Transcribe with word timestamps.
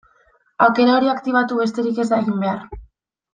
Aukera 0.67 0.95
hori 0.99 1.11
aktibatu 1.13 1.59
besterik 1.59 2.01
ez 2.05 2.07
da 2.13 2.21
egin 2.25 2.41
behar. 2.47 2.65